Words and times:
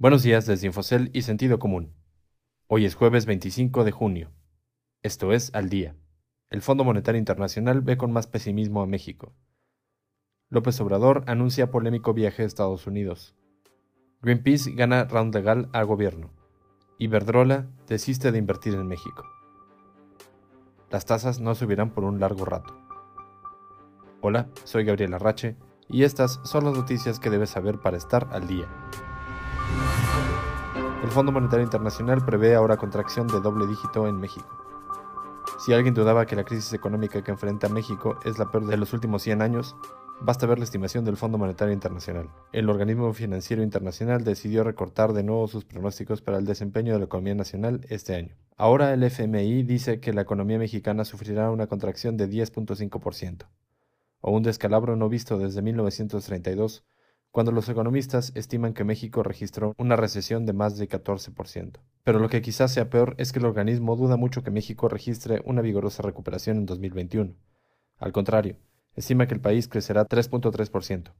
Buenos 0.00 0.22
días 0.22 0.46
desde 0.46 0.68
Infocel 0.68 1.10
y 1.12 1.22
Sentido 1.22 1.58
Común. 1.58 1.92
Hoy 2.68 2.84
es 2.84 2.94
jueves 2.94 3.26
25 3.26 3.82
de 3.82 3.90
junio. 3.90 4.30
Esto 5.02 5.32
es 5.32 5.52
Al 5.56 5.68
Día. 5.70 5.96
El 6.50 6.62
Fondo 6.62 6.84
Monetario 6.84 7.18
Internacional 7.18 7.80
ve 7.80 7.96
con 7.96 8.12
más 8.12 8.28
pesimismo 8.28 8.80
a 8.80 8.86
México. 8.86 9.34
López 10.50 10.80
Obrador 10.80 11.24
anuncia 11.26 11.72
polémico 11.72 12.14
viaje 12.14 12.44
a 12.44 12.46
Estados 12.46 12.86
Unidos. 12.86 13.34
Greenpeace 14.22 14.70
gana 14.70 15.02
round 15.02 15.34
legal 15.34 15.68
al 15.72 15.86
gobierno. 15.86 16.30
Iberdrola 16.98 17.66
desiste 17.88 18.30
de 18.30 18.38
invertir 18.38 18.74
en 18.74 18.86
México. 18.86 19.24
Las 20.92 21.06
tasas 21.06 21.40
no 21.40 21.56
subirán 21.56 21.92
por 21.92 22.04
un 22.04 22.20
largo 22.20 22.44
rato. 22.44 22.72
Hola, 24.20 24.48
soy 24.62 24.84
Gabriel 24.84 25.14
Arrache 25.14 25.56
y 25.88 26.04
estas 26.04 26.38
son 26.44 26.66
las 26.66 26.74
noticias 26.74 27.18
que 27.18 27.30
debes 27.30 27.50
saber 27.50 27.80
para 27.80 27.96
estar 27.96 28.28
al 28.30 28.46
día. 28.46 28.68
Fondo 31.18 31.32
Monetario 31.32 31.64
Internacional 31.64 32.24
prevé 32.24 32.54
ahora 32.54 32.76
contracción 32.76 33.26
de 33.26 33.40
doble 33.40 33.66
dígito 33.66 34.06
en 34.06 34.20
México. 34.20 34.46
Si 35.58 35.72
alguien 35.72 35.92
dudaba 35.92 36.26
que 36.26 36.36
la 36.36 36.44
crisis 36.44 36.72
económica 36.72 37.24
que 37.24 37.32
enfrenta 37.32 37.68
México 37.68 38.20
es 38.24 38.38
la 38.38 38.52
peor 38.52 38.66
de 38.68 38.76
los 38.76 38.92
últimos 38.92 39.22
100 39.22 39.42
años, 39.42 39.74
basta 40.20 40.46
ver 40.46 40.58
la 40.58 40.64
estimación 40.64 41.04
del 41.04 41.16
Fondo 41.16 41.36
Monetario 41.36 41.74
Internacional. 41.74 42.30
El 42.52 42.70
organismo 42.70 43.12
financiero 43.14 43.64
internacional 43.64 44.22
decidió 44.22 44.62
recortar 44.62 45.12
de 45.12 45.24
nuevo 45.24 45.48
sus 45.48 45.64
pronósticos 45.64 46.22
para 46.22 46.38
el 46.38 46.44
desempeño 46.44 46.92
de 46.92 47.00
la 47.00 47.06
economía 47.06 47.34
nacional 47.34 47.80
este 47.88 48.14
año. 48.14 48.36
Ahora 48.56 48.94
el 48.94 49.02
FMI 49.02 49.64
dice 49.64 49.98
que 49.98 50.12
la 50.12 50.20
economía 50.20 50.60
mexicana 50.60 51.04
sufrirá 51.04 51.50
una 51.50 51.66
contracción 51.66 52.16
de 52.16 52.30
10.5%, 52.30 53.48
o 54.20 54.30
un 54.30 54.44
descalabro 54.44 54.94
no 54.94 55.08
visto 55.08 55.36
desde 55.36 55.62
1932 55.62 56.84
cuando 57.30 57.52
los 57.52 57.68
economistas 57.68 58.32
estiman 58.34 58.74
que 58.74 58.84
México 58.84 59.22
registró 59.22 59.74
una 59.78 59.96
recesión 59.96 60.46
de 60.46 60.52
más 60.52 60.76
de 60.78 60.88
14%. 60.88 61.80
Pero 62.04 62.18
lo 62.18 62.28
que 62.28 62.42
quizás 62.42 62.72
sea 62.72 62.90
peor 62.90 63.14
es 63.18 63.32
que 63.32 63.38
el 63.38 63.44
organismo 63.44 63.96
duda 63.96 64.16
mucho 64.16 64.42
que 64.42 64.50
México 64.50 64.88
registre 64.88 65.42
una 65.44 65.62
vigorosa 65.62 66.02
recuperación 66.02 66.56
en 66.58 66.66
2021. 66.66 67.34
Al 67.98 68.12
contrario, 68.12 68.56
estima 68.94 69.26
que 69.26 69.34
el 69.34 69.40
país 69.40 69.68
crecerá 69.68 70.06
3.3%. 70.06 71.12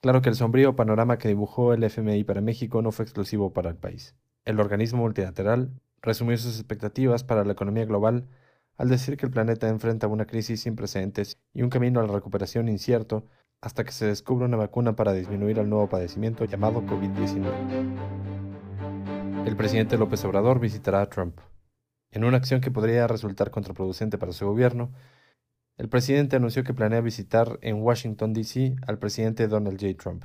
Claro 0.00 0.20
que 0.20 0.28
el 0.28 0.34
sombrío 0.34 0.74
panorama 0.74 1.18
que 1.18 1.28
dibujó 1.28 1.72
el 1.72 1.84
FMI 1.84 2.24
para 2.24 2.40
México 2.40 2.82
no 2.82 2.90
fue 2.90 3.04
exclusivo 3.04 3.52
para 3.52 3.70
el 3.70 3.76
país. 3.76 4.16
El 4.44 4.58
organismo 4.58 5.02
multilateral 5.02 5.70
resumió 6.00 6.36
sus 6.36 6.56
expectativas 6.58 7.22
para 7.22 7.44
la 7.44 7.52
economía 7.52 7.84
global 7.84 8.26
al 8.76 8.88
decir 8.88 9.16
que 9.16 9.26
el 9.26 9.32
planeta 9.32 9.68
enfrenta 9.68 10.08
una 10.08 10.26
crisis 10.26 10.62
sin 10.62 10.74
precedentes 10.74 11.38
y 11.54 11.62
un 11.62 11.70
camino 11.70 12.00
a 12.00 12.06
la 12.06 12.12
recuperación 12.12 12.68
incierto 12.68 13.26
hasta 13.62 13.84
que 13.84 13.92
se 13.92 14.06
descubra 14.06 14.46
una 14.46 14.56
vacuna 14.56 14.96
para 14.96 15.12
disminuir 15.12 15.60
el 15.60 15.70
nuevo 15.70 15.88
padecimiento 15.88 16.44
llamado 16.44 16.82
COVID-19. 16.82 17.46
El 19.46 19.56
presidente 19.56 19.96
López 19.96 20.24
Obrador 20.24 20.58
visitará 20.58 21.00
a 21.00 21.08
Trump. 21.08 21.38
En 22.10 22.24
una 22.24 22.36
acción 22.36 22.60
que 22.60 22.72
podría 22.72 23.06
resultar 23.06 23.52
contraproducente 23.52 24.18
para 24.18 24.32
su 24.32 24.46
gobierno, 24.46 24.92
el 25.78 25.88
presidente 25.88 26.36
anunció 26.36 26.64
que 26.64 26.74
planea 26.74 27.00
visitar 27.00 27.58
en 27.62 27.80
Washington, 27.80 28.34
D.C. 28.34 28.74
al 28.86 28.98
presidente 28.98 29.46
Donald 29.46 29.80
J. 29.80 29.94
Trump. 29.96 30.24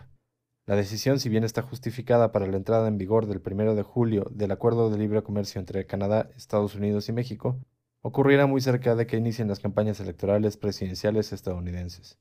La 0.65 0.75
decisión, 0.75 1.19
si 1.19 1.29
bien 1.29 1.43
está 1.43 1.61
justificada 1.61 2.31
para 2.31 2.47
la 2.47 2.57
entrada 2.57 2.87
en 2.87 2.97
vigor 2.97 3.27
del 3.27 3.41
1 3.45 3.75
de 3.75 3.83
julio 3.83 4.27
del 4.31 4.51
Acuerdo 4.51 4.89
de 4.89 4.97
Libre 4.97 5.21
Comercio 5.21 5.59
entre 5.59 5.85
Canadá, 5.85 6.29
Estados 6.35 6.75
Unidos 6.75 7.07
y 7.07 7.13
México, 7.13 7.59
ocurrirá 8.01 8.47
muy 8.47 8.61
cerca 8.61 8.95
de 8.95 9.05
que 9.05 9.17
inicien 9.17 9.47
las 9.47 9.59
campañas 9.59 9.99
electorales 9.99 10.57
presidenciales 10.57 11.31
estadounidenses. 11.31 12.17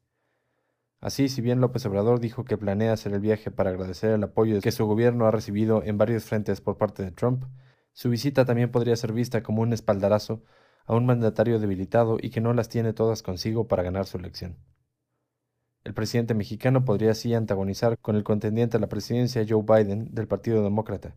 Así, 1.00 1.28
si 1.28 1.42
bien 1.42 1.60
López 1.60 1.84
Obrador 1.86 2.20
dijo 2.20 2.44
que 2.44 2.56
planea 2.56 2.92
hacer 2.92 3.12
el 3.12 3.20
viaje 3.20 3.50
para 3.50 3.70
agradecer 3.70 4.10
el 4.10 4.24
apoyo 4.24 4.60
que 4.60 4.72
su 4.72 4.86
gobierno 4.86 5.26
ha 5.26 5.30
recibido 5.30 5.82
en 5.82 5.98
varios 5.98 6.24
frentes 6.24 6.60
por 6.60 6.78
parte 6.78 7.02
de 7.02 7.12
Trump, 7.12 7.44
su 7.92 8.10
visita 8.10 8.44
también 8.44 8.70
podría 8.70 8.96
ser 8.96 9.12
vista 9.12 9.42
como 9.42 9.62
un 9.62 9.72
espaldarazo 9.72 10.42
a 10.86 10.94
un 10.94 11.06
mandatario 11.06 11.58
debilitado 11.58 12.18
y 12.20 12.30
que 12.30 12.40
no 12.40 12.52
las 12.54 12.68
tiene 12.68 12.92
todas 12.92 13.22
consigo 13.22 13.68
para 13.68 13.82
ganar 13.82 14.06
su 14.06 14.18
elección. 14.18 14.56
El 15.84 15.94
presidente 15.94 16.34
mexicano 16.34 16.84
podría 16.84 17.12
así 17.12 17.32
antagonizar 17.34 17.98
con 17.98 18.16
el 18.16 18.24
contendiente 18.24 18.76
a 18.76 18.80
la 18.80 18.88
presidencia 18.88 19.44
Joe 19.48 19.62
Biden 19.62 20.12
del 20.14 20.26
Partido 20.26 20.62
Demócrata, 20.62 21.14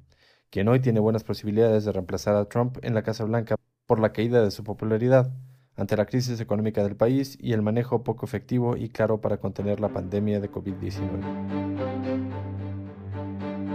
quien 0.50 0.68
hoy 0.68 0.80
tiene 0.80 1.00
buenas 1.00 1.24
posibilidades 1.24 1.86
de 1.86 1.92
reemplazar 1.92 2.36
a 2.36 2.46
Trump 2.46 2.78
en 2.84 2.94
la 2.94 3.04
Casa 3.04 3.24
Blanca 3.24 3.56
por 3.88 4.00
la 4.00 4.12
caída 4.12 4.44
de 4.44 4.52
su 4.52 4.64
popularidad, 4.64 5.34
ante 5.80 5.96
la 5.96 6.06
crisis 6.06 6.42
económica 6.42 6.84
del 6.84 6.98
país 6.98 7.38
y 7.40 7.54
el 7.54 7.62
manejo 7.62 8.04
poco 8.04 8.26
efectivo 8.26 8.76
y 8.76 8.90
claro 8.90 9.22
para 9.22 9.38
contener 9.38 9.80
la 9.80 9.88
pandemia 9.88 10.42
de 10.42 10.52
COVID-19. 10.52 11.00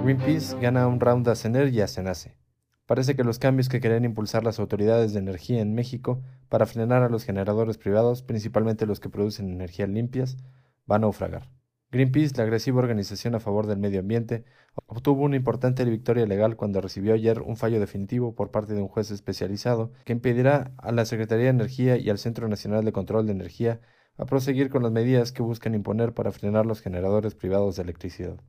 Greenpeace 0.05 0.61
gana 0.61 0.87
un 0.87 1.01
round 1.01 1.27
a 1.29 1.35
CENER 1.35 1.73
y 1.73 1.81
a 1.81 1.89
CENACE. 1.89 2.37
Parece 2.85 3.17
que 3.17 3.25
los 3.25 3.39
cambios 3.39 3.71
que 3.71 3.81
querían 3.81 4.05
impulsar 4.05 4.45
las 4.45 4.61
autoridades 4.61 5.15
de 5.15 5.21
energía 5.21 5.63
en 5.63 5.75
México 5.75 6.21
para 6.51 6.67
frenar 6.67 7.03
a 7.03 7.09
los 7.09 7.25
generadores 7.25 7.79
privados, 7.79 8.23
principalmente 8.23 8.85
los 8.85 9.01
que 9.01 9.09
producen 9.09 9.51
energías 9.51 9.89
limpias, 9.89 10.37
van 10.85 11.01
a 11.01 11.07
naufragar. 11.07 11.49
Greenpeace, 11.95 12.37
la 12.37 12.43
agresiva 12.43 12.81
organización 12.81 13.37
a 13.37 13.41
favor 13.41 13.69
del 13.69 13.79
medio 13.79 14.01
ambiente, 14.01 14.45
obtuvo 14.87 15.23
una 15.23 15.37
importante 15.37 15.85
victoria 15.85 16.27
legal 16.27 16.57
cuando 16.57 16.81
recibió 16.81 17.15
ayer 17.15 17.41
un 17.41 17.57
fallo 17.57 17.79
definitivo 17.79 18.35
por 18.35 18.51
parte 18.51 18.75
de 18.75 18.83
un 18.83 18.89
juez 18.89 19.13
especializado 19.13 19.93
que 20.05 20.13
impedirá 20.13 20.73
a 20.79 20.91
la 20.91 21.05
Secretaría 21.05 21.45
de 21.45 21.51
Energía 21.51 21.97
y 21.97 22.11
al 22.11 22.19
Centro 22.19 22.49
Nacional 22.49 22.85
de 22.85 22.91
Control 22.91 23.27
de 23.27 23.33
Energía 23.33 23.81
a 24.19 24.27
proseguir 24.27 24.71
con 24.71 24.83
las 24.83 24.91
medidas 24.91 25.31
que 25.31 25.45
buscan 25.45 25.77
imponer 25.77 26.15
para 26.15 26.33
frenar 26.33 26.67
los 26.67 26.81
generadores 26.81 27.37
privados 27.37 27.77
de 27.77 27.85
electricidad. 27.85 28.41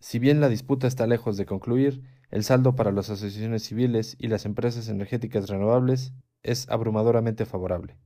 Si 0.00 0.18
bien 0.18 0.40
la 0.40 0.48
disputa 0.48 0.86
está 0.86 1.06
lejos 1.06 1.36
de 1.36 1.44
concluir, 1.44 2.02
el 2.30 2.42
saldo 2.42 2.74
para 2.74 2.90
las 2.90 3.10
asociaciones 3.10 3.64
civiles 3.64 4.16
y 4.18 4.28
las 4.28 4.46
empresas 4.46 4.88
energéticas 4.88 5.50
renovables 5.50 6.14
es 6.42 6.66
abrumadoramente 6.70 7.44
favorable. 7.44 7.98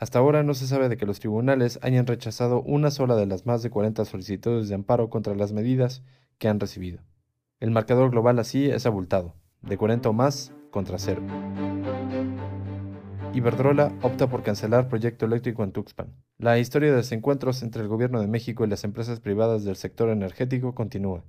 Hasta 0.00 0.18
ahora 0.18 0.42
no 0.42 0.54
se 0.54 0.66
sabe 0.66 0.88
de 0.88 0.96
que 0.96 1.04
los 1.04 1.20
tribunales 1.20 1.78
hayan 1.82 2.06
rechazado 2.06 2.62
una 2.62 2.90
sola 2.90 3.16
de 3.16 3.26
las 3.26 3.44
más 3.44 3.62
de 3.62 3.68
40 3.68 4.06
solicitudes 4.06 4.66
de 4.70 4.74
amparo 4.74 5.10
contra 5.10 5.34
las 5.34 5.52
medidas 5.52 6.02
que 6.38 6.48
han 6.48 6.58
recibido. 6.58 7.02
El 7.60 7.70
marcador 7.70 8.10
global 8.10 8.38
así 8.38 8.70
es 8.70 8.86
abultado, 8.86 9.34
de 9.60 9.76
40 9.76 10.08
o 10.08 10.12
más 10.14 10.54
contra 10.70 10.98
cero. 10.98 11.20
Iberdrola 13.34 13.92
opta 14.00 14.26
por 14.30 14.42
cancelar 14.42 14.88
proyecto 14.88 15.26
eléctrico 15.26 15.64
en 15.64 15.72
Tuxpan. 15.72 16.14
La 16.38 16.58
historia 16.58 16.92
de 16.92 16.96
desencuentros 16.96 17.62
entre 17.62 17.82
el 17.82 17.88
gobierno 17.88 18.22
de 18.22 18.26
México 18.26 18.64
y 18.64 18.68
las 18.68 18.84
empresas 18.84 19.20
privadas 19.20 19.64
del 19.64 19.76
sector 19.76 20.08
energético 20.08 20.74
continúa. 20.74 21.24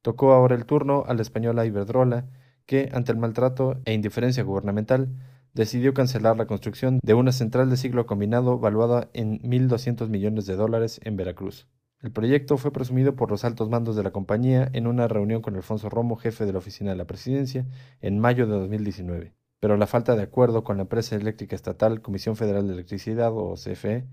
Tocó 0.00 0.32
ahora 0.32 0.54
el 0.54 0.64
turno 0.64 1.04
a 1.06 1.12
la 1.12 1.20
española 1.20 1.66
Iberdrola, 1.66 2.24
que, 2.64 2.88
ante 2.94 3.12
el 3.12 3.18
maltrato 3.18 3.82
e 3.84 3.92
indiferencia 3.92 4.44
gubernamental, 4.44 5.10
decidió 5.54 5.94
cancelar 5.94 6.36
la 6.36 6.46
construcción 6.46 6.98
de 7.02 7.14
una 7.14 7.32
central 7.32 7.68
de 7.70 7.76
ciclo 7.76 8.06
combinado 8.06 8.58
valuada 8.58 9.10
en 9.12 9.40
1.200 9.40 10.08
millones 10.08 10.46
de 10.46 10.56
dólares 10.56 11.00
en 11.04 11.16
Veracruz. 11.16 11.68
El 12.00 12.10
proyecto 12.10 12.56
fue 12.56 12.72
presumido 12.72 13.14
por 13.14 13.30
los 13.30 13.44
altos 13.44 13.68
mandos 13.68 13.94
de 13.94 14.02
la 14.02 14.10
compañía 14.10 14.68
en 14.72 14.86
una 14.86 15.06
reunión 15.06 15.40
con 15.40 15.54
Alfonso 15.54 15.88
Romo, 15.88 16.16
jefe 16.16 16.46
de 16.46 16.52
la 16.52 16.58
oficina 16.58 16.90
de 16.90 16.96
la 16.96 17.06
presidencia, 17.06 17.66
en 18.00 18.18
mayo 18.18 18.46
de 18.46 18.54
2019. 18.54 19.34
Pero 19.60 19.76
la 19.76 19.86
falta 19.86 20.16
de 20.16 20.22
acuerdo 20.22 20.64
con 20.64 20.78
la 20.78 20.82
empresa 20.82 21.14
eléctrica 21.14 21.54
estatal 21.54 22.02
Comisión 22.02 22.34
Federal 22.34 22.66
de 22.66 22.72
Electricidad 22.72 23.30
o 23.32 23.54
CFE 23.54 24.08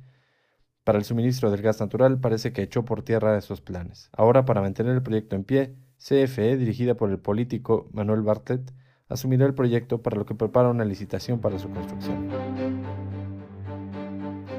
para 0.83 0.99
el 0.99 1.05
suministro 1.05 1.49
del 1.51 1.61
gas 1.61 1.79
natural 1.79 2.19
parece 2.19 2.53
que 2.53 2.61
echó 2.61 2.85
por 2.85 3.03
tierra 3.03 3.37
esos 3.37 3.61
planes. 3.61 4.09
Ahora, 4.11 4.45
para 4.45 4.61
mantener 4.61 4.93
el 4.93 5.03
proyecto 5.03 5.35
en 5.35 5.43
pie, 5.43 5.75
CFE, 5.97 6.57
dirigida 6.57 6.95
por 6.95 7.09
el 7.09 7.19
político 7.19 7.89
Manuel 7.91 8.21
Bartlett, 8.21 8.71
asumirá 9.09 9.45
el 9.45 9.53
proyecto 9.53 10.01
para 10.01 10.17
lo 10.17 10.25
que 10.25 10.35
prepara 10.35 10.69
una 10.69 10.85
licitación 10.85 11.39
para 11.39 11.59
su 11.59 11.69
construcción. 11.69 12.29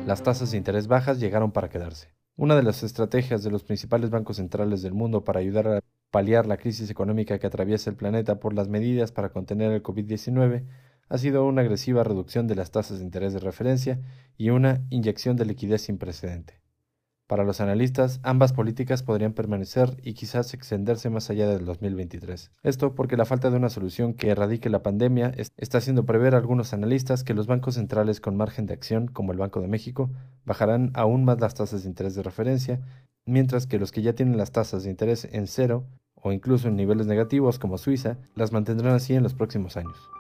Las 0.07 0.23
tasas 0.23 0.51
de 0.51 0.59
interés 0.59 0.89
bajas 0.89 1.21
llegaron 1.21 1.53
para 1.53 1.71
quedarse. 1.71 2.09
Una 2.37 2.57
de 2.57 2.63
las 2.63 2.83
estrategias 2.83 3.43
de 3.43 3.51
los 3.51 3.65
principales 3.65 4.11
bancos 4.11 4.37
centrales 4.37 4.83
del 4.83 4.93
mundo 4.93 5.25
para 5.25 5.41
ayudar 5.41 5.69
a 5.69 5.81
paliar 6.11 6.47
la 6.47 6.57
crisis 6.57 6.91
económica 6.91 7.39
que 7.39 7.47
atraviesa 7.47 7.91
el 7.91 7.97
planeta 7.97 8.41
por 8.41 8.53
las 8.53 8.69
medidas 8.69 9.13
para 9.13 9.31
contener 9.31 9.73
el 9.73 9.83
COVID-19 9.83 10.67
ha 11.09 11.19
sido 11.19 11.45
una 11.45 11.63
agresiva 11.63 12.05
reducción 12.05 12.47
de 12.47 12.55
las 12.55 12.71
tasas 12.71 12.99
de 12.99 13.05
interés 13.05 13.33
de 13.33 13.41
referencia 13.41 14.01
y 14.37 14.51
una 14.51 14.85
inyección 14.91 15.37
de 15.37 15.45
liquidez 15.45 15.83
sin 15.83 15.99
precedente. 15.99 16.60
Para 17.31 17.45
los 17.45 17.61
analistas, 17.61 18.19
ambas 18.25 18.53
políticas 18.53 19.05
podrían 19.05 19.35
permanecer 19.35 19.97
y 20.03 20.15
quizás 20.15 20.53
extenderse 20.53 21.11
más 21.11 21.31
allá 21.31 21.49
del 21.49 21.65
2023. 21.65 22.51
Esto 22.65 22.97
porque 22.97 23.17
la 23.17 23.25
falta 23.25 23.51
de 23.51 23.57
una 23.57 23.69
solución 23.69 24.15
que 24.15 24.31
erradique 24.31 24.69
la 24.69 24.83
pandemia 24.83 25.33
está 25.57 25.79
haciendo 25.79 26.05
prever 26.05 26.35
a 26.35 26.39
algunos 26.39 26.73
analistas 26.73 27.23
que 27.23 27.33
los 27.33 27.47
bancos 27.47 27.77
centrales 27.77 28.21
con 28.21 28.37
margen 28.37 28.67
de 28.67 28.75
acción, 28.75 29.07
como 29.07 29.31
el 29.31 29.39
Banco 29.39 29.61
de 29.61 29.69
México, 29.69 30.11
bajarán 30.45 30.91
aún 30.95 31.25
más 31.25 31.39
las 31.39 31.55
tasas 31.55 31.85
de 31.85 31.89
interés 31.89 32.17
de 32.17 32.25
referencia, 32.25 32.81
mientras 33.27 33.69
que 33.69 33.79
los 33.79 33.93
que 33.93 34.03
ya 34.03 34.15
tienen 34.15 34.37
las 34.37 34.51
tasas 34.51 34.83
de 34.83 34.91
interés 34.91 35.29
en 35.31 35.47
cero 35.47 35.85
o 36.17 36.33
incluso 36.33 36.67
en 36.67 36.75
niveles 36.75 37.07
negativos 37.07 37.61
como 37.61 37.79
Suiza, 37.79 38.19
las 38.35 38.51
mantendrán 38.51 38.95
así 38.95 39.15
en 39.15 39.23
los 39.23 39.35
próximos 39.35 39.77
años. 39.77 40.11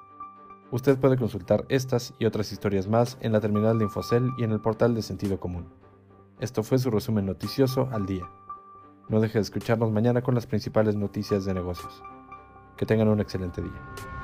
Usted 0.70 0.96
puede 0.96 1.16
consultar 1.16 1.64
estas 1.70 2.14
y 2.20 2.26
otras 2.26 2.52
historias 2.52 2.86
más 2.86 3.18
en 3.20 3.32
la 3.32 3.40
terminal 3.40 3.80
de 3.80 3.86
Infocel 3.86 4.30
y 4.38 4.44
en 4.44 4.52
el 4.52 4.60
portal 4.60 4.94
de 4.94 5.02
Sentido 5.02 5.40
Común. 5.40 5.89
Esto 6.40 6.62
fue 6.62 6.78
su 6.78 6.90
resumen 6.90 7.26
noticioso 7.26 7.90
al 7.92 8.06
día. 8.06 8.26
No 9.10 9.20
deje 9.20 9.36
de 9.36 9.42
escucharnos 9.42 9.92
mañana 9.92 10.22
con 10.22 10.34
las 10.34 10.46
principales 10.46 10.96
noticias 10.96 11.44
de 11.44 11.52
negocios. 11.52 12.02
Que 12.78 12.86
tengan 12.86 13.08
un 13.08 13.20
excelente 13.20 13.60
día. 13.60 14.19